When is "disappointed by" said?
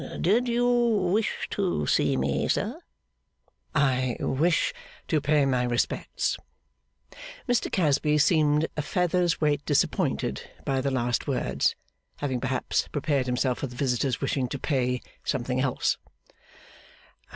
9.63-10.81